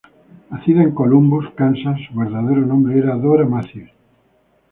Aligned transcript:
Nacida 0.49 0.81
en 0.81 0.95
Columbus, 0.95 1.51
Kansas, 1.53 1.99
su 2.09 2.17
verdadero 2.17 2.65
nombre 2.65 2.97
era 2.97 3.15
Dora 3.15 3.45
Matthews. 3.45 3.91